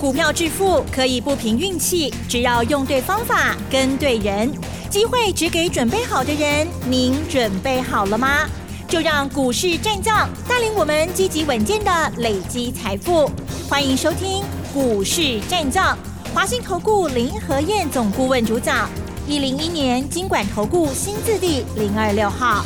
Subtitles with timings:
[0.00, 4.50] 股票致富可以不凭运气，只要用对方法、跟对人，
[4.88, 6.66] 机会只给准备好的人。
[6.88, 8.48] 您准备好了吗？
[8.88, 13.30] 就让股市战将带领我们积极稳健的累积财富。
[13.68, 14.42] 欢迎收听
[14.72, 15.94] 股市战将，
[16.32, 18.88] 华兴投顾林和燕总顾问主讲。
[19.28, 22.64] 一零一年经管投顾新字第零二六号。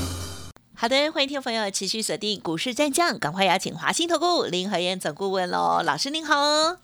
[0.76, 6.76] 好的，欢迎听众朋友持续锁定股市战将，赶快邀请华兴投顾林和燕总顾问喽，老师您好。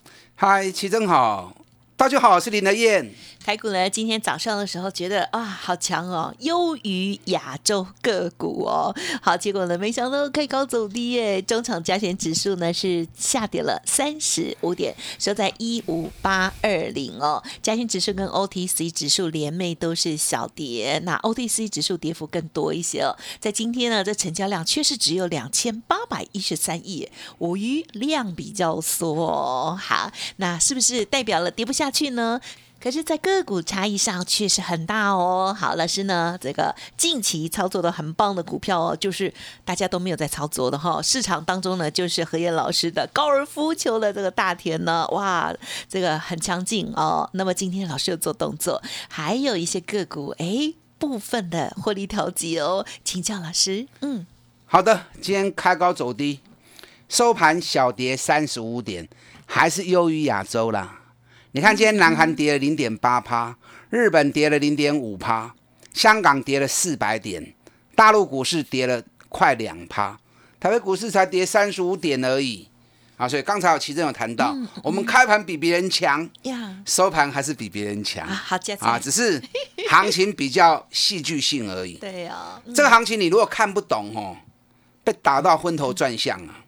[0.43, 1.55] 嗨，齐正好，
[1.95, 3.07] 大家好，我是林德燕。
[3.43, 8.95] 台股呢，今天早上的时候觉得啊，好强哦，优于亚洲个股哦。
[9.19, 17.41] 好，结果呢，没想到开高走低耶，中场加权指数呢是下跌了三十五点，收在一五八二零哦。
[17.63, 23.17] 加权指数跟 OTC 指数连袂都是小跌，那 OTC 指数跌幅更多一些哦。
[23.39, 29.75] 在今天呢，这成交量确实只有两千八百一十三亿，五余量比较缩哦。
[29.81, 32.39] 好，那是不是代表了跌不下去呢？
[32.81, 35.55] 可是，在个股差异上确实很大哦。
[35.55, 39.31] 好，老师呢，这个近期操作的很棒的股票哦，就是
[39.63, 40.99] 大家都没有在操作的哈。
[40.99, 45.53] 市场当中呢，就是何燕老师的高尔夫球的这个大田呢，哇，
[45.87, 47.29] 这个很强劲哦。
[47.33, 53.87] 那么今天老师有做动作，还有一些个股，哎，部分的获利调节哦，请教老师。
[53.99, 54.25] 嗯，
[54.65, 56.39] 好的，今天开高走低，
[57.07, 59.07] 收盘小跌三十五点，
[59.45, 61.00] 还是优于亚洲啦。
[61.53, 63.57] 你看，今天南韩跌了零点八趴，
[63.89, 65.53] 日本跌了零点五趴，
[65.93, 67.53] 香港跌了四百点，
[67.93, 70.17] 大陆股市跌了快两趴，
[70.61, 72.69] 台北股市才跌三十五点而已
[73.17, 73.27] 啊！
[73.27, 76.29] 所以刚才有奇正有谈到，我们开盘比别人强，
[76.85, 79.43] 收盘还是比别人强，好啊，只是
[79.89, 81.95] 行情比较戏剧性而已。
[81.99, 84.37] 对呀，这个行情你如果看不懂哦，
[85.03, 86.63] 被打到昏头转向啊！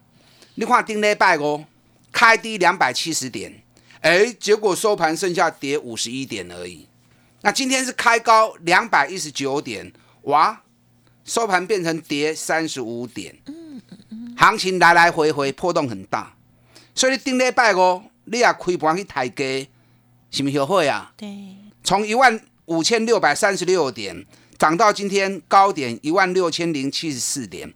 [0.56, 1.64] 你看丁礼拜哦，
[2.12, 3.63] 开低两百七十点。
[4.04, 6.86] 哎，结果收盘剩下跌五十一点而已。
[7.40, 9.90] 那今天是开高两百一十九点，
[10.24, 10.60] 哇，
[11.24, 13.34] 收盘变成跌三十五点。
[13.46, 16.36] 嗯嗯嗯，行情来来回回波动很大，
[16.94, 19.42] 所以你顶礼拜五你也开盘去抬价，
[20.30, 21.10] 是不是后悔啊？
[21.16, 24.26] 对，从一万五千六百三十六点
[24.58, 27.72] 涨到今天高点一万六千零七十四点。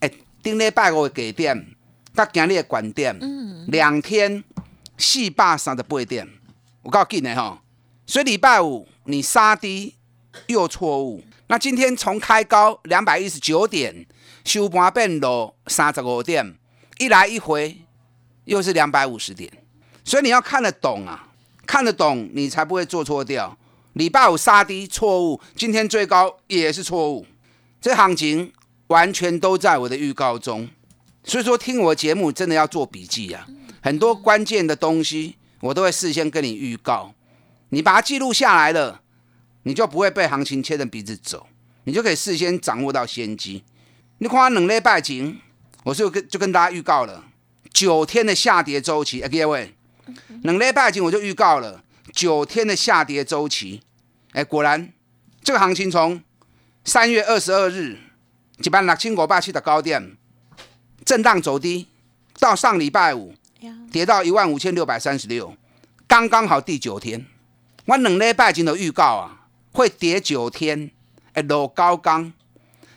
[0.00, 0.10] 哎，
[0.42, 1.66] 顶礼拜五的低点，
[2.14, 4.42] 到今日的关点，嗯，两天。
[4.98, 6.28] 四百三十八点，
[6.82, 7.62] 我告诉你哈，
[8.06, 9.94] 所以礼拜五你杀低
[10.46, 11.22] 又错误。
[11.48, 14.06] 那今天从开高两百一十九点，
[14.44, 16.56] 收盘变落三十五点，
[16.98, 17.82] 一来一回
[18.44, 19.52] 又是两百五十点。
[20.04, 21.28] 所以你要看得懂啊，
[21.66, 23.56] 看得懂你才不会做错掉。
[23.92, 27.26] 礼拜五杀低错误，今天最高也是错误。
[27.80, 28.52] 这行情
[28.88, 30.68] 完全都在我的预告中，
[31.24, 33.46] 所以说听我节目真的要做笔记啊。
[33.86, 37.14] 很多关键的东西，我都会事先跟你预告，
[37.68, 39.00] 你把它记录下来了，
[39.62, 41.46] 你就不会被行情牵着鼻子走，
[41.84, 43.62] 你就可以事先掌握到先机。
[44.18, 45.38] 你看冷类拜景，
[45.84, 47.26] 我就跟就跟大家预告了
[47.72, 49.20] 九天的下跌周期。
[49.20, 49.72] 哎，各位，
[50.42, 53.80] 冷类拜景我就预告了九天的下跌周期。
[54.32, 54.92] 哎，果然
[55.44, 56.20] 这个行情从
[56.84, 57.96] 三月二十二日
[58.64, 60.16] 一般六千五百七的高点
[61.04, 61.86] 震荡走低，
[62.40, 63.32] 到上礼拜五。
[63.90, 65.56] 跌到一万五千六百三十六，
[66.06, 67.26] 刚刚好第九天。
[67.86, 70.90] 我两礼拜前的预告啊，会跌九天，
[71.32, 72.32] 哎，落高刚，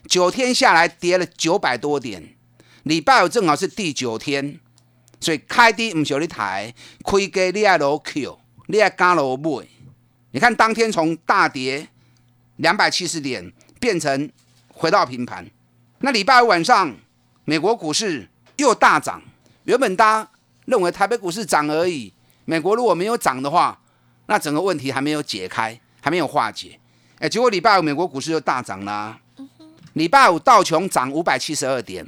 [0.07, 2.35] 九天下来跌了九百多点。
[2.83, 4.59] 礼拜五正好是第九天，
[5.19, 6.73] 所以开低唔少你抬，
[7.05, 9.67] 开低你爱落 Q，你爱加落买。
[10.31, 11.87] 你看当天从大跌
[12.57, 14.31] 两百七十点，变成
[14.73, 15.49] 回到平盘。
[15.99, 16.95] 那礼拜五晚上，
[17.45, 19.21] 美国股市又大涨，
[19.65, 20.31] 原本大
[20.69, 22.13] 认为台北股市涨而已，
[22.45, 23.79] 美国如果没有涨的话，
[24.27, 26.79] 那整个问题还没有解开，还没有化解。
[27.17, 29.19] 哎，结果礼拜五美国股市就大涨啦。
[29.93, 32.05] 礼拜五道琼涨五百七十二点，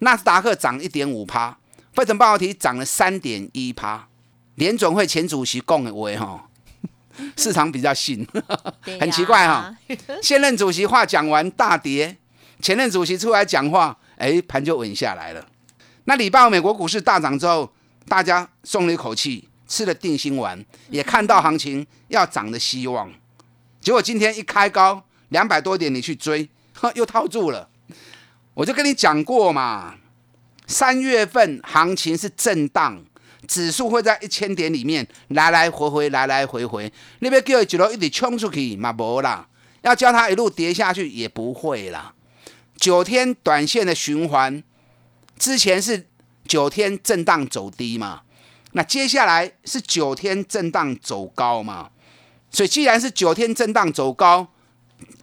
[0.00, 1.56] 纳斯达克涨一点五趴，
[1.92, 4.08] 费城半导体涨了三点一趴。
[4.56, 6.48] 联总会前主席讲的话哈，
[7.38, 8.26] 市场比较信，
[8.98, 9.72] 很奇怪哈。
[10.20, 12.16] 现任主席话讲完大跌，
[12.60, 15.46] 前任主席出来讲话，哎，盘就稳下来了。
[16.04, 17.70] 那礼拜五美国股市大涨之后。
[18.08, 23.12] 大家松了一口气，吃了定心丸，也看到行情要涨的希望。
[23.80, 26.48] 结果今天一开高两百多点，你去追，
[26.94, 27.68] 又套住了。
[28.54, 29.96] 我就跟你讲过嘛，
[30.68, 33.04] 三月份行情是震荡，
[33.48, 36.92] 指数会在一千点里面来来回回，来来回回。
[37.18, 39.48] 那边叫几楼一直冲出去嘛，无啦。
[39.82, 42.14] 要叫它一路跌下去也不会啦。
[42.76, 44.62] 九天短线的循环，
[45.36, 46.06] 之前是。
[46.46, 48.22] 九天震荡走低嘛，
[48.72, 51.90] 那接下来是九天震荡走高嘛？
[52.50, 54.46] 所以既然是九天震荡走高，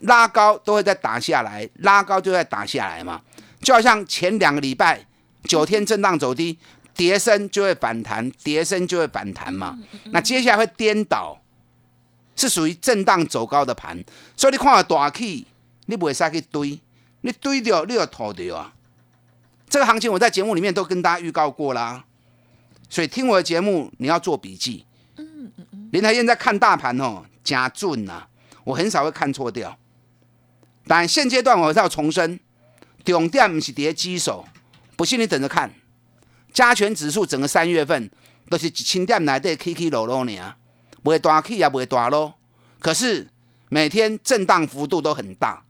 [0.02, 3.22] 拉高都会再打下来，拉高就会打下来嘛。
[3.62, 5.08] 就好像前两个礼拜
[5.46, 6.60] 九天震荡走低，
[6.96, 9.80] 跌升就会反弹，跌升就会反弹嘛。
[10.12, 11.42] 那接下来会颠倒，
[12.36, 14.04] 是属于震荡走高的盘。
[14.36, 15.48] 所以你看到大气，
[15.86, 16.80] 你不会使去堆，
[17.22, 18.74] 你堆掉你就吐掉啊。
[19.74, 22.06] 这个行情我在节目里面都跟大家预告过啦。
[22.92, 24.86] 所以听我的节目，你要做笔记。
[25.16, 25.90] 嗯嗯嗯。
[25.92, 28.28] 林台燕在看大盘哦，加准呐，
[28.66, 29.76] 我很少会看错掉。
[30.86, 32.40] 但现阶段我要重申，
[33.04, 34.46] 重点不是跌基手，
[34.96, 35.74] 不信你等着看。
[36.54, 38.12] 加权指数整个三月份
[38.52, 40.54] 都是一千点来的起起落落呢，
[41.02, 42.36] 不会大起也不会大落。
[42.80, 43.28] 可是
[43.70, 45.64] 每天震荡幅度都很大，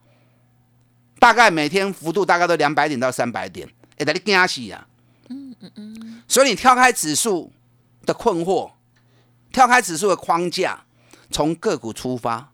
[1.20, 4.88] 大概每天幅度大概都两百点到三百点，会得你惊死啊！
[5.30, 6.24] 嗯嗯嗯。
[6.28, 7.52] 所以你跳开指数
[8.06, 8.72] 的困惑，
[9.52, 10.86] 跳开指数的框架，
[11.32, 12.52] 从个股出发，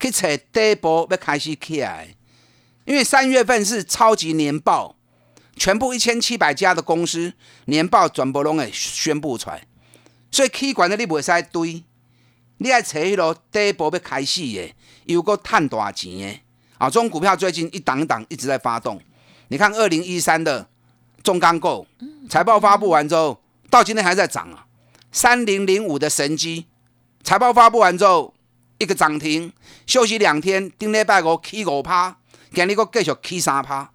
[0.00, 2.14] 去找第一波要开始起来。
[2.84, 4.96] 因为三月份是超级年报，
[5.56, 7.34] 全部一千七百家的公司
[7.66, 9.66] 年报全部拢会宣布出来，
[10.30, 11.84] 所以起管的你不会使堆，
[12.58, 14.74] 你爱找迄落第一波要开始的，
[15.04, 16.40] 又够赚大钱的
[16.78, 16.88] 啊！
[16.88, 18.98] 这种股票最近一档一档一直在发动，
[19.48, 20.68] 你看二零一三的
[21.22, 21.86] 中钢构。
[22.28, 24.66] 财报发布完之后，到今天还在涨啊！
[25.10, 26.66] 三零零五的神机，
[27.24, 28.34] 财报发布完之后，
[28.78, 29.50] 一个涨停，
[29.86, 32.18] 休息两天，顶礼拜五起五趴，
[32.52, 33.90] 今日个继续起三趴。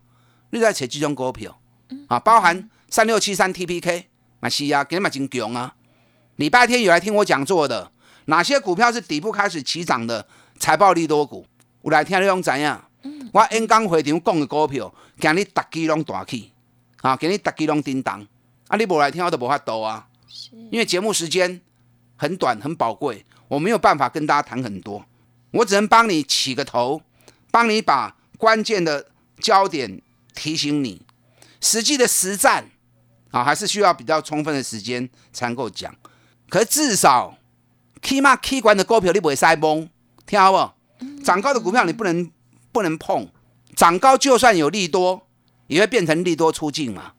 [0.50, 1.59] 你在扯这种股票
[2.07, 2.19] 啊？
[2.19, 4.06] 包含三六七三 TPK，
[4.39, 5.75] 嘛是啊，今日嘛真强啊！
[6.38, 7.91] 礼拜天有来听我讲座的，
[8.25, 10.25] 哪些股票是底部开始起涨的？
[10.59, 11.45] 财报利多股，
[11.83, 12.49] 有来听你拢知
[13.03, 13.29] 影。
[13.31, 16.51] 我演讲会场讲的股票，今日逐支拢大起。
[17.01, 18.25] 啊，给你打机龙叮当，
[18.69, 20.07] 啊，你不来听我都无法度啊，
[20.71, 21.59] 因为节目时间
[22.15, 25.03] 很短很宝贵，我没有办法跟大家谈很多，
[25.51, 27.01] 我只能帮你起个头，
[27.51, 29.07] 帮你把关键的
[29.41, 30.01] 焦点
[30.33, 31.01] 提醒你，
[31.59, 32.69] 实际的实战
[33.31, 35.94] 啊，还是需要比较充分的时间才能够讲，
[36.47, 37.38] 可是至少
[38.01, 39.89] 起码 K 管的股票你不会塞崩，
[40.25, 41.21] 听好不？
[41.21, 42.31] 涨高的股票你不能
[42.73, 43.29] 不能碰，
[43.73, 45.25] 涨高就算有利多。
[45.67, 47.13] 也会变成利多出境嘛？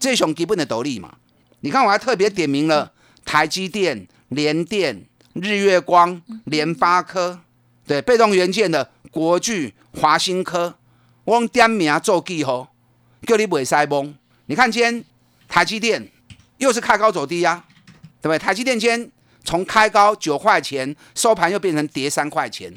[0.00, 1.14] 这种基本的斗笠嘛？
[1.60, 2.92] 你看，我还特别点名了
[3.24, 7.40] 台积电、联电、日月光、联发科，
[7.86, 10.74] 对，被动元件的国巨、华新科，
[11.24, 12.74] 我用点名做记号，
[13.22, 14.14] 叫你不会塞崩。
[14.46, 15.04] 你看今天
[15.48, 16.10] 台积电
[16.58, 17.64] 又是开高走低呀，
[18.20, 18.38] 对不对？
[18.38, 19.10] 台积电今天
[19.44, 22.74] 从开高九块钱，收盘又变成跌三块钱。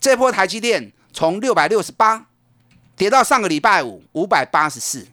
[0.00, 2.26] 这波台积电从六百六十八。
[2.94, 5.06] 跌到上个礼拜五五百八十四，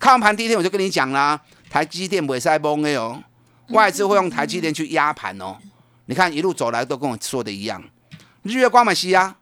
[0.00, 1.40] 看完盘第一天我就跟你讲啦，
[1.70, 3.22] 台积电不会塞崩的哦，
[3.68, 5.56] 外资会用台积电去压盘哦。
[6.06, 7.80] 你看一路走来都跟我说的一样，
[8.42, 9.36] 日月光嘛是啊，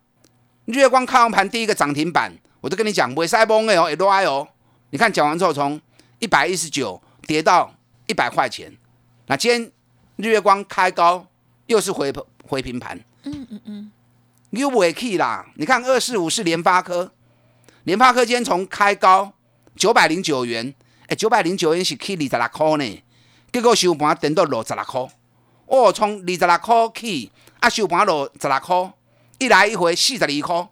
[0.66, 2.30] 日月光看完盘第一个涨停板，
[2.60, 4.46] 我就跟你讲不会塞崩的哦，一路挨哦。
[4.90, 5.80] 你看讲完之后从
[6.18, 7.74] 一百一十九跌到
[8.06, 8.70] 一百块钱，
[9.28, 9.72] 那今天
[10.16, 11.26] 日月光开高
[11.64, 12.12] 又是回
[12.46, 13.90] 回平盘，嗯嗯嗯，
[14.50, 15.46] 又尾气啦。
[15.56, 17.12] 你看二四五是联发科。
[17.84, 19.32] 联发科今天从开高
[19.76, 20.74] 九百零九元，
[21.06, 23.02] 哎，九百零九元是去二十六块呢，
[23.52, 25.08] 结果收盘等到六十六块。
[25.66, 28.92] 哦，从二十六块起，啊，收盘六十六块，
[29.38, 30.68] 一来一回四十二块。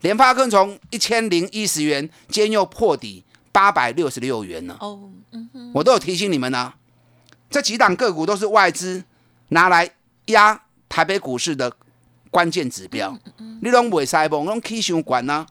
[0.00, 4.76] 联发科从一千零一十元，今天又破底八百六十六元了。
[4.80, 6.74] 哦，嗯哼，我都有提醒你们呢，
[7.50, 9.02] 这几档个股都是外资
[9.48, 9.90] 拿来
[10.26, 11.74] 压台北股市的
[12.34, 13.16] 关键指标。
[13.62, 15.46] 你拢袂使崩，拢起伤管呢。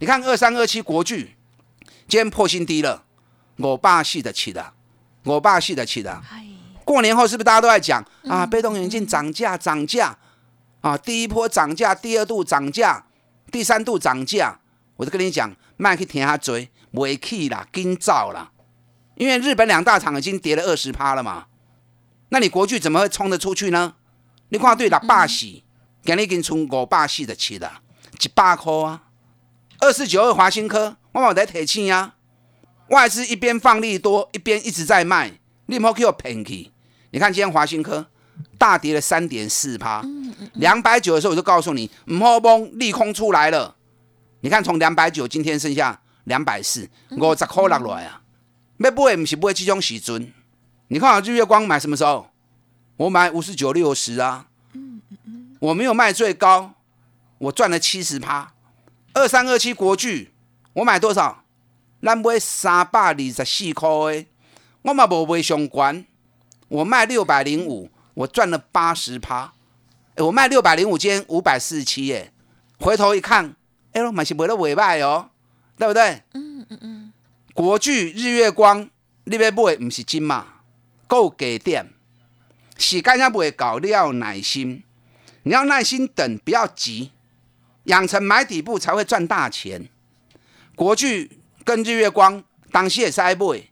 [0.00, 1.36] 你看二三二七国巨，
[2.08, 3.04] 今天破新低了，
[3.58, 4.72] 我爸系的起的，
[5.22, 6.20] 我爸系的起的。
[6.84, 8.44] 过年后是不是大家都在讲啊？
[8.44, 10.18] 被动元件涨价涨价
[10.80, 10.98] 啊！
[10.98, 13.06] 第一波涨价，第二度涨价，
[13.52, 14.58] 第三度涨价。
[14.96, 18.50] 我就跟你讲，卖去听下嘴，没气啦，跟造啦。
[19.14, 21.46] 因为日本两大厂已经跌了二十趴了嘛，
[22.30, 23.94] 那你国巨怎么会冲得出去呢？
[24.48, 25.46] 你看对六百四，
[26.04, 27.80] 今日已经冲五百四十七了，
[28.20, 29.04] 一百块啊！
[29.80, 32.16] 二四九二华新科，我冇在提醒啊。
[32.88, 35.32] 外资一边放利多，一边一直在卖，
[35.64, 36.70] 你莫给我骗去。
[37.10, 38.06] 你看今天华新科
[38.58, 40.04] 大跌了三点四趴，
[40.52, 43.74] 两百九的时候我就告诉你，唔好崩，利空出来了。
[44.40, 48.20] 你看从两百九，今天剩下两百四，五十块落来啊。
[48.76, 50.30] 要买唔是买这种时阵。
[50.88, 52.28] 你看我日月光买什么时候？
[52.98, 54.48] 我买五十九六十啊。
[55.64, 56.74] 我没有卖最高，
[57.38, 58.52] 我赚了七十趴。
[59.14, 60.34] 二三二七国巨，
[60.74, 61.44] 我买多少？
[62.02, 64.26] 咱买三百二十四块的，
[64.82, 66.04] 我嘛无卖上关。
[66.68, 69.54] 我卖六百零五，我赚了八十趴。
[70.16, 72.30] 哎，我卖六百零五，今天五百四十七，耶。
[72.78, 73.56] 回头一看，
[73.92, 75.30] 哎呦，买是买了尾卖哦，
[75.78, 76.22] 对不对？
[76.34, 77.12] 嗯嗯嗯。
[77.54, 78.90] 国巨、日月光，
[79.24, 80.46] 你要买不是金嘛？
[81.06, 81.90] 够给点，
[82.76, 84.82] 时间也不会搞，你要耐心，
[85.44, 87.12] 你要耐心等，不要急，
[87.84, 89.88] 养成买底部才会赚大钱。
[90.74, 93.70] 国巨跟日月光，当时也是爱买，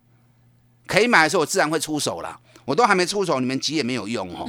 [0.87, 2.41] 可以买的时候我自然会出手了。
[2.65, 4.47] 我都还没出手，你们急也没有用哦。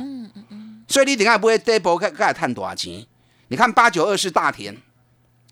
[0.87, 3.05] 所以你等下不会跌波，该该赚多少钱？
[3.47, 4.75] 你看八九二是大田，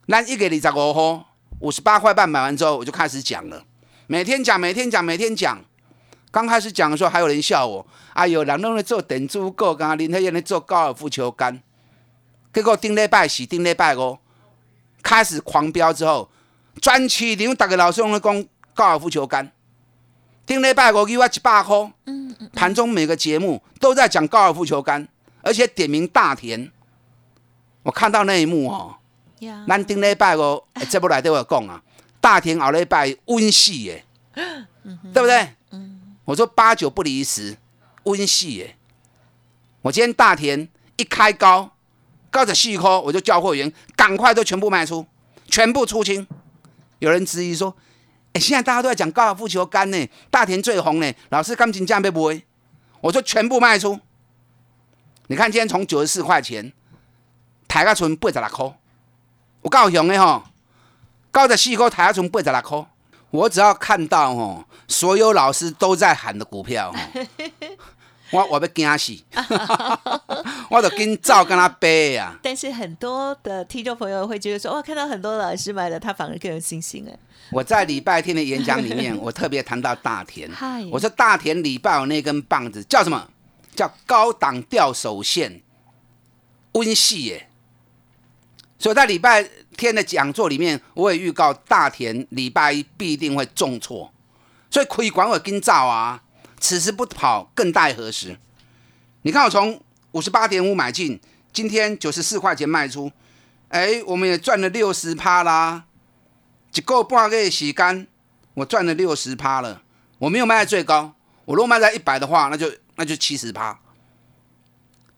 [0.05, 3.65] 那一给你十五号，五十八块半买完之后，我就开始讲了，
[4.07, 5.63] 每天讲，每天讲，每天讲。
[6.31, 11.61] 刚开始讲的时候，还有人笑我，哎呦，人拢在做电子股，刚刚林黑燕在做高尔夫球杆，
[12.53, 14.17] 结果顶礼拜四、顶礼拜五
[15.03, 16.29] 开始狂飙之后，
[16.79, 19.51] 专区连大个老师拢在讲高尔夫球杆，
[20.45, 25.05] 顶礼拜五给我一百块，嗯嗯，盘中每个节目都在讲高尔夫球杆，
[25.41, 26.71] 而且点名大田，
[27.83, 28.95] 我看到那一幕哦，
[29.67, 31.83] 咱顶礼拜五这不来对我讲啊，
[32.21, 35.50] 大田后礼拜温死耶，对不对？
[36.25, 37.57] 我说八九不离十，
[38.03, 38.77] 温系耶！
[39.81, 41.71] 我今天大田一开高，
[42.29, 45.05] 高着细颗，我就叫货员赶快都全部卖出，
[45.47, 46.27] 全部出清。
[46.99, 47.75] 有人质疑说
[48.33, 52.45] ：“哎，现在大家都在讲高尔夫球杆呢，大田最红呢，老师钢琴价被不会？”
[53.01, 53.99] 我说全部卖出。
[55.27, 56.71] 你看今天从九十四块钱
[57.67, 58.77] 抬个存八十六块，
[59.61, 60.43] 我高雄的吼，
[61.31, 62.85] 高着细颗抬个存八十六块。
[63.31, 66.93] 我只要看到哦，所有老师都在喊的股票，
[68.31, 69.13] 我我要惊死，
[70.69, 72.38] 我就跟照跟他背呀。
[72.43, 77.17] 但是很多的听众朋友会觉得说，哇，看到很多老师买的，他反而更有信心哎。
[77.51, 80.50] 我在礼拜天的演讲里面， 我特别谈到大田，
[80.89, 83.27] 我说大田礼拜有那根棒子叫什么？
[83.75, 85.61] 叫高档吊手线，
[86.73, 87.47] 温系耶。
[88.77, 89.47] 所以在礼拜
[89.81, 94.13] 天的讲座里面，我也预告大田礼拜一必定会重挫，
[94.69, 96.21] 所以可以管我跟照啊，
[96.59, 98.38] 此时不跑更待何时？
[99.23, 101.19] 你看我从五十八点五买进，
[101.51, 103.11] 今天九十四块钱卖出，
[103.69, 105.85] 哎，我们也赚了六十趴啦，
[106.75, 108.05] 一个半个月洗干，
[108.53, 109.81] 我赚了六十趴了。
[110.19, 113.79] 我没有卖在最高，我如果卖在一百的话，那就那就七十趴。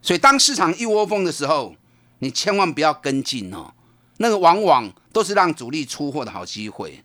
[0.01, 1.75] 所以当市场一窝蜂的时候，
[2.19, 3.73] 你千万不要跟进哦，
[4.23, 7.03] 那个往往都是让主力出货的好机会。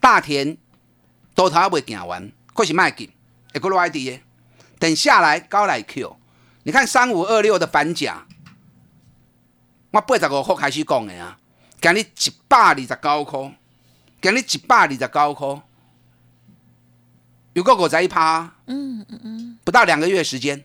[0.00, 0.56] 大田
[1.34, 3.10] 多头还未行完，可是卖紧，
[3.52, 4.22] 一个 ID 耶。
[4.78, 6.16] 等下来高来 Q，
[6.62, 8.24] 你看三五二六的反甲，
[9.90, 11.40] 我八十五号开始讲的啊，
[11.80, 13.58] 今日一百二十九块，
[14.22, 15.62] 今日一百二十九块，
[17.54, 20.64] 有个狗仔一趴，嗯嗯嗯，不到两个月时间，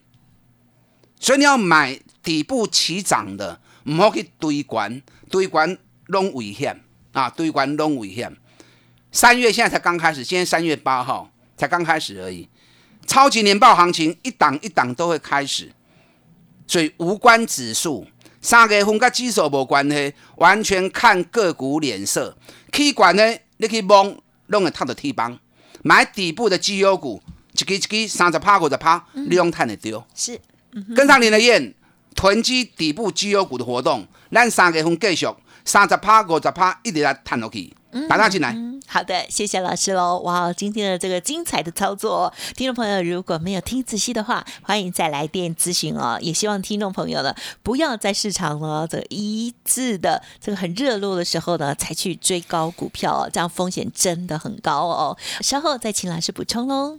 [1.19, 3.60] 所以你要买底部起涨的。
[3.89, 6.79] 唔好去堆关，堆关拢危险
[7.12, 7.27] 啊！
[7.27, 8.31] 堆关拢危险。
[9.12, 12.48] 三月现在才刚开始，现在三月八号才刚开始而已。
[13.08, 15.72] 超级年报行情一档一档都会开始，
[16.67, 18.05] 所以无关指数，
[18.39, 22.38] 三月份跟指数无关系，完全看个股脸色。
[22.72, 23.24] 去管呢，
[23.58, 24.15] 你可以蒙
[24.48, 25.39] 弄个套的 T 帮，
[25.81, 27.19] 买底部的绩优股，
[27.53, 30.05] 一支一支三十趴五十趴，你用赚的丢。
[30.13, 30.39] 是，
[30.96, 31.74] 跟上你的燕。
[32.16, 35.28] 囤积底部绩优股的活动，咱三月份继续
[35.66, 37.74] 三十趴、五十趴，一直来探落去，
[38.08, 38.56] 打上进来。
[38.88, 40.18] 好的，谢谢老师喽。
[40.22, 46.18] 哇，今天的这个精彩的操作，听众朋友如果没有听仔细的话，欢迎再来电咨询哦。
[46.22, 55.16] 也希望听众朋友呢，不要在市场呢这一致的这个很热络的时候呢，才去追高股票哦，这样风险真的很高哦。
[55.42, 56.98] 稍后再请老师补充喽。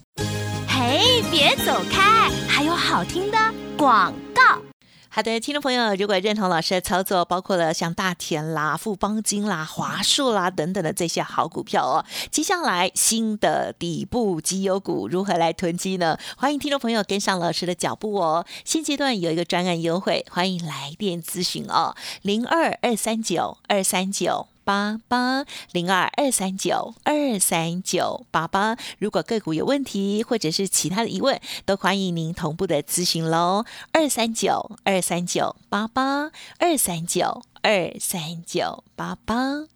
[0.68, 3.38] 嘿，别走开，还有好听的
[3.76, 4.69] 广告。
[5.12, 16.16] 好的，听众朋友，如果认同老师的操作，包括了像大田啦、富邦金啦、华硕啦等等的这些好股票哦，接下来新的底部绩优股如何来囤积呢？
[16.36, 18.46] 欢迎听众朋友跟上老师的脚步哦。
[18.64, 24.49] 现阶段有一个专案优惠，欢迎来电咨询哦，零二二三九二三九。
[24.64, 33.64] 八八零二二三九二三九八八，如果个股有问题或者是其他的疑问，都欢迎您同步的咨询喽。
[33.92, 39.66] 二三九二三九八八二三九二三九八八。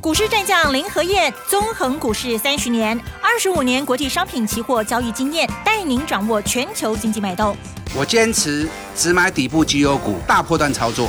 [0.00, 7.56] 股市战将林和燕，纵横股市三十年，二十五年国际商品期货交易经验，带您掌握全球经济脉动。
[7.94, 11.08] 我坚持只买底部绩优股，大波段操作。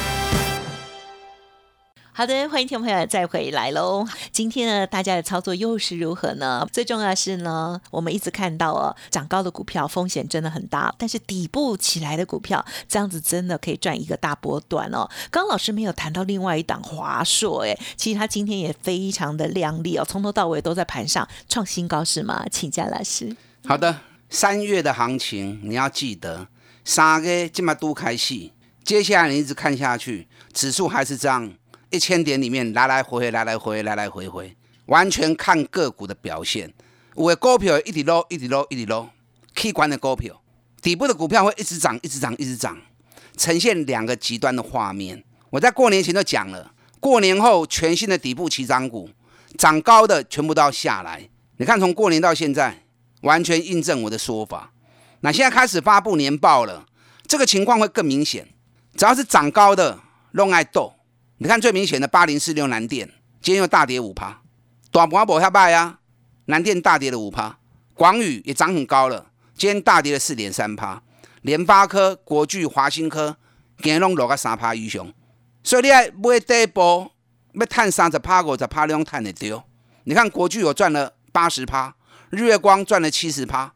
[2.13, 4.05] 好的，欢迎听众朋友再回来喽。
[4.33, 6.67] 今天呢，大家的操作又是如何呢？
[6.69, 15.09] 最重要是呢，我们一直看到哦，涨高的股票风险真的很大，但是底部起来的股票，这样子真的可以赚一个大波段哦。
[15.31, 22.45] 刚刚老师没有谈到另外一档华硕，哎，其实它今天也非常的亮丽哦，从头到尾都在盘上创新高，是吗？
[22.51, 23.33] 请教老师。
[23.65, 26.49] 好的，三月的行情你要记得，
[26.83, 28.51] 三个这么多开戏，
[28.83, 31.53] 接下来你一直看下去，指数还是这样。
[31.91, 34.55] 一千点里面来来回回，来来回回，来来回回，
[34.85, 36.73] 完全看个股的表现。
[37.13, 39.09] 我的股票一直落，一直落，一直落。
[39.53, 40.41] K 管的股票，
[40.81, 42.77] 底部的股票会一直涨，一直涨，一直涨，
[43.35, 45.21] 呈现两个极端的画面。
[45.49, 46.71] 我在过年前就讲了，
[47.01, 49.09] 过年后全新的底部起涨股，
[49.57, 51.27] 涨高的全部都要下来。
[51.57, 52.83] 你看，从过年到现在，
[53.23, 54.71] 完全印证我的说法。
[55.19, 56.85] 那现在开始发布年报了，
[57.27, 58.47] 这个情况会更明显。
[58.95, 59.99] 只要是涨高的，
[60.31, 60.93] 弄爱斗。
[61.43, 63.09] 你看最明显的八零四六南电，
[63.41, 64.43] 今天又大跌五趴，
[64.91, 65.97] 短波波下败啊，
[66.45, 67.57] 南电大跌了五趴，
[67.95, 71.01] 广宇也涨很高了，今天大跌了四点三趴，
[71.41, 73.37] 联发科、国巨、华新科
[73.79, 75.11] 今日拢落个三趴以上，
[75.63, 77.11] 所以你爱买第一波
[77.53, 79.63] 要探三十趴五十趴，你用探得丢。
[80.03, 81.95] 你看国巨有赚了八十趴，
[82.29, 83.73] 日月光赚了七十趴，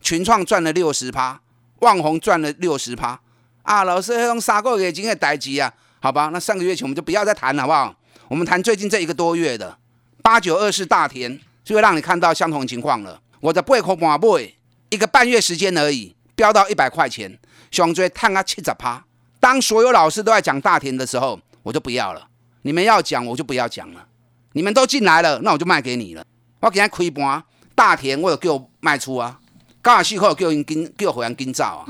[0.00, 1.40] 群创赚了六十趴，
[1.78, 3.20] 旺宏赚了六十趴，
[3.62, 5.72] 啊，老师用三个月前的代志啊。
[6.04, 7.96] 好吧，那上个月前我们就不要再谈了，好不好？
[8.28, 9.78] 我们谈最近这一个多月的
[10.20, 13.18] 八九二四大田，就会让你看到相同情况了。
[13.40, 14.54] 我的背口马背
[14.90, 17.38] 一个半月时间而已，飙到一百块钱，
[17.70, 19.02] 熊追探啊七十趴。
[19.40, 22.28] 当所有老师都在讲大田的时候，我就不要了。
[22.60, 24.06] 你们要讲，我就不要讲了。
[24.52, 26.22] 你们都进来了，那我就卖给你了。
[26.60, 27.42] 我给他亏盘，
[27.74, 29.40] 大田我有给我卖出啊，
[29.80, 31.88] 高尔西克给我跟给我回来跟照啊。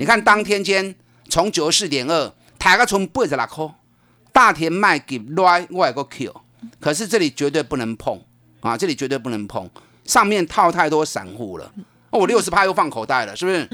[0.00, 0.92] 你看当天间
[1.28, 2.34] 从九十四点二。
[2.64, 3.74] 抬个从八十六块，
[4.32, 6.34] 大田卖给来我个 Q，
[6.80, 8.18] 可是这里绝对不能碰
[8.62, 8.74] 啊！
[8.74, 9.68] 这里绝对不能碰，
[10.06, 11.70] 上面套太多散户了。
[12.08, 13.68] 哦，我六十趴又放口袋了，是不是？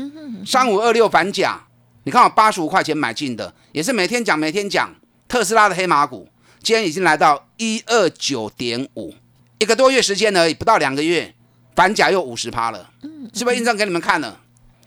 [0.44, 1.64] 三五二六反甲，
[2.02, 4.92] 你看我八十五块钱买进的，也是每天讲每天讲
[5.28, 6.28] 特斯拉的黑马股，
[6.60, 9.14] 今天已经来到一二九点五，
[9.60, 11.32] 一个多月时间而已，不到两个月，
[11.76, 12.90] 反甲又五十趴了，
[13.32, 14.40] 是不是印证给你们看了？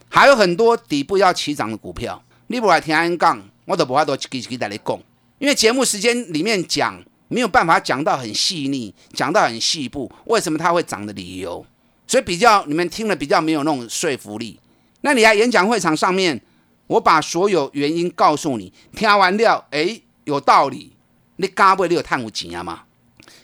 [0.09, 3.41] 还有很多底部要起涨的股票，你不来听安杠。
[3.65, 4.99] 我都不话多给给大家讲，
[5.39, 11.65] 因为节目时间里面讲没有办法讲到很细腻，讲到很细部，为什么它会涨的理由，
[12.07, 14.59] 所以比较你们听了比较没有那种说服力。
[15.01, 16.41] 那你在演讲会场上面，
[16.87, 20.93] 我把所有原因告诉你，听完了，哎，有道理，
[21.37, 21.87] 你敢不？
[21.87, 22.83] 你有探五钱啊嘛？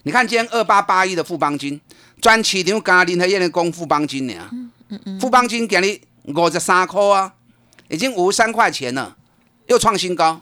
[0.03, 1.79] 你看今天二八八一的富邦金，
[2.21, 4.49] 专市场加林和燕的公富邦金呢？
[5.19, 6.01] 富邦金给你
[6.33, 7.33] 五十三块啊，
[7.89, 9.17] 已经五十三块钱了。
[9.69, 10.41] 又创新高，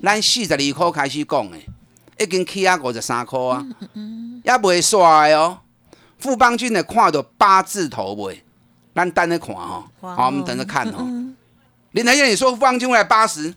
[0.00, 1.58] 咱四十二块开始讲的，
[2.16, 3.66] 已经起啊五十三块啊，
[4.44, 5.58] 也袂衰哦。
[6.18, 8.44] 富邦君的看到八字头未？
[8.94, 11.34] 咱等着看哦，好，我们等着看哦。
[11.90, 13.52] 林台燕，你说富邦金会来八十？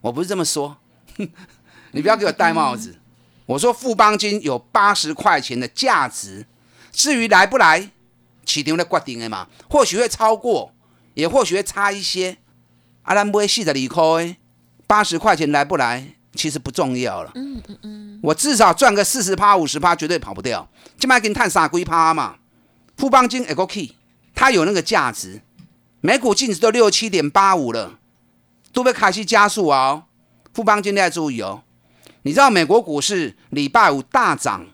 [0.00, 0.78] 我不是这么说，
[1.92, 2.98] 你不要给我戴帽子。
[3.44, 6.46] 我说富邦金有八十块钱的价值，
[6.90, 7.90] 至于来不来，
[8.46, 9.48] 市场来决定的嘛。
[9.68, 10.72] 或许会超过，
[11.12, 12.38] 也或许会差一些。
[13.02, 14.36] 啊，咱买四十二块。
[14.92, 17.32] 八十块钱来不来，其实不重要了。
[17.34, 20.68] 嗯嗯嗯，我至少赚个四十趴、五十趴，绝对跑不掉。
[20.98, 22.36] 今麦给你探傻龟趴嘛，
[22.98, 23.92] 富邦金 Echo Key，
[24.34, 25.40] 它有那个价值，
[26.02, 28.00] 每股净值都六七点八五了，
[28.70, 30.04] 都被卡西加速啊。
[30.52, 31.62] 富邦金要注意哦。
[32.24, 34.66] 你知道美国股市礼拜五大涨，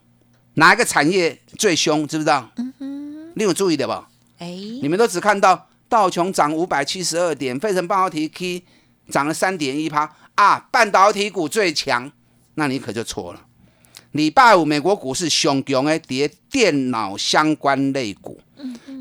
[0.54, 2.08] 哪一个产业最凶？
[2.08, 2.50] 知不知道？
[2.56, 3.92] 嗯哼，你有注意的不？
[4.38, 4.48] 哎，
[4.82, 8.64] 你们都只看到道琼涨五百七十二点，费城半导体 K。
[9.10, 10.68] 涨了三点一趴啊！
[10.70, 12.10] 半导体股最强，
[12.54, 13.44] 那你可就错了。
[14.12, 18.40] 礼拜五美国股市熊熊的，跌电脑相关类股。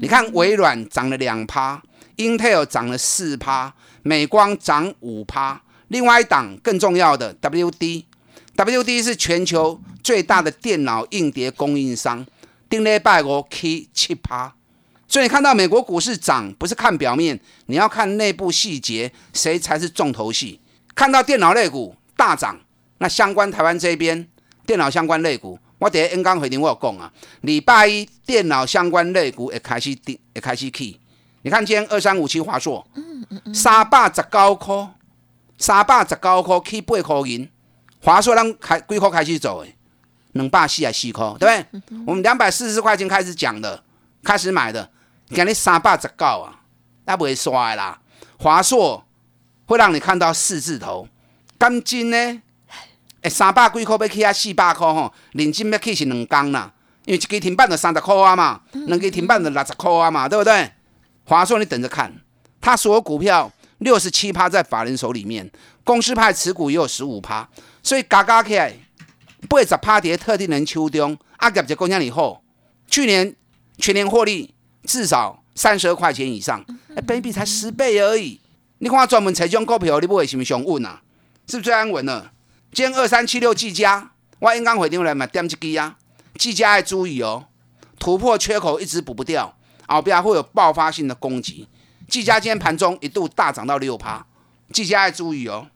[0.01, 1.81] 你看微软涨了两趴
[2.17, 5.61] ，Intel 涨了四趴，美光涨五趴。
[5.87, 12.25] 另外一档更重要的 WD，WD 是全球最大的电脑硬碟供应商，
[12.69, 14.53] 定礼拜五 K 七趴。
[15.07, 20.59] 所以你看到美国股市涨，不是看表面，你要看内部细节，谁才是重头戏？
[20.93, 22.59] 看到电脑类股大涨，
[22.97, 24.27] 那相关台湾这边
[24.65, 30.99] 电脑相关类股，我第一 N 刚回听我有讲啊，礼拜一电脑相关类股也开始跌，也开始起。
[31.43, 32.85] 你看今天二三五七华硕，
[33.53, 34.89] 三百十九块，
[35.57, 37.47] 三百十九块起八块银，
[38.01, 39.73] 华硕咱开几块开始走诶，
[40.33, 41.81] 两百四啊四块，对不对？
[42.05, 43.81] 我们两百四十块钱开始讲的，
[44.23, 44.89] 开始买的，
[45.29, 46.61] 今日三百十九啊，
[47.05, 47.99] 那不会刷啦。
[48.39, 49.03] 华硕
[49.65, 51.07] 会让你看到四字头，
[51.59, 52.41] 金金呢？
[53.21, 56.71] 诶，三百几块要起啊四百块吼，认真要起是两工啦，
[57.05, 60.71] 因为一支停板就三十块啊嘛，两支停板就六十块啊嘛，对不对？
[61.25, 62.13] 华硕你等着看，
[62.61, 65.51] 它所有股票六十七趴在法人手里面，
[65.83, 67.49] 公司派持股也有十五趴，
[67.83, 68.73] 所以加加起来
[69.49, 72.41] 八十趴跌特定人手中，啊，业绩贡献以后，
[72.89, 73.35] 去年
[73.77, 74.53] 全年获利
[74.87, 76.63] 至少三十二块钱以上，
[76.95, 78.39] 哎，baby 才十倍而已。
[78.79, 81.01] 你看专门采种股票，你不会是不是上稳啊？
[81.45, 82.31] 是不是最安稳了？
[82.71, 85.97] 今天二三七六技嘉，我应刚回电话来买点一支啊，
[86.35, 87.45] 技嘉要注意哦，
[87.99, 91.67] 突破缺口一直补不掉，后边会有爆发性的攻击。
[92.07, 94.25] 技嘉今天盘中一度大涨到六趴，
[94.71, 95.67] 技嘉要注意哦，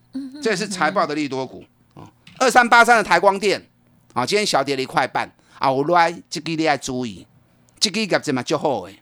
[0.42, 2.08] 这是财报的利多股哦。
[2.38, 3.68] 二三八三的台光电
[4.14, 7.26] 啊，今天小跌了一块半，啊，我来这支你要注意，
[7.82, 8.98] 这个业绩嘛就好诶，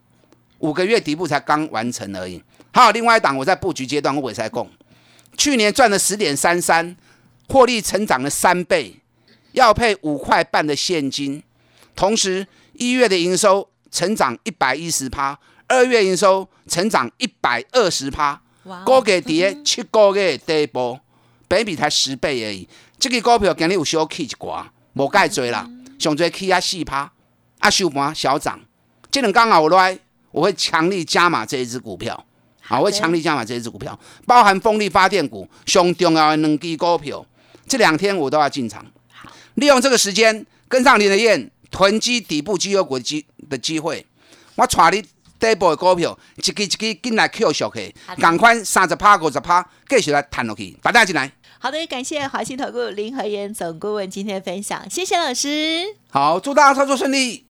[0.57, 2.41] 五个月底部才刚完成而已。
[2.71, 4.67] 还有另外一档，我在布局阶段我也在供，
[5.37, 6.97] 去年赚了十点三三。
[7.51, 8.97] 获利成长了三倍，
[9.53, 11.41] 要配五块半的现金，
[11.95, 18.39] 同时一月的营收成长一百一十趴，二月营收成长一百二十趴，
[18.85, 20.99] 高给跌七个月第一波，
[21.47, 22.69] 比比才十倍而已。
[22.99, 27.11] 这个股票今日有小起一寡，无介多啦，上最起啊四趴，
[27.57, 28.59] 啊收盘小涨。
[29.11, 29.97] 这两刚好来，
[30.31, 32.25] 我会强力加码这一只股票，
[32.61, 37.25] 好，我会强力加码这一只股票，包含风力发电股，上重要的两支股票。
[37.67, 38.85] 这两天我都要进场，
[39.55, 44.05] 利用这个时间跟上林德燕囤积底部绩优股机的机会。
[44.55, 45.03] 我带你
[45.39, 51.31] 底部的股票，一支一支进来 Q 小去，赶快三十趴五十趴继续来弹落去，大家进来。
[51.59, 55.83] 好的，感谢华信投顾林和燕总顾问今天的分享，谢谢老师。
[56.09, 57.48] 好，祝大家操作顺利。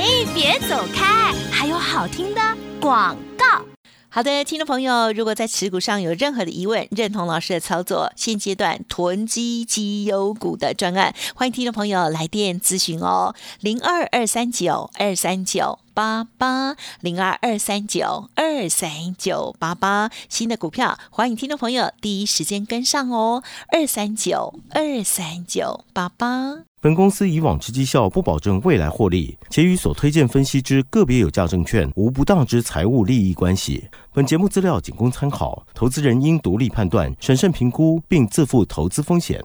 [0.00, 2.40] 哎，别走开，还有好听的
[2.80, 3.64] 广告。
[4.08, 26.58] 好的，听众朋友，如果在持股上有任何的疑问，认同老师的操作，现阶段囤积绩优股的专案，欢迎听众朋友来电咨询哦，零二二三九二三九八八，零二二三九二三九八八，新的股票，欢迎听众朋友第一时间跟上哦，二三九二三九八八。
[26.80, 33.88] 本公司以往之绩效不保证未来获利，且与所推荐分析之个别有价证券无不当之财务利益关系。
[34.12, 39.44] 本节目资料仅供参考，投资人应独立判断、审慎评估，并自负投资风险。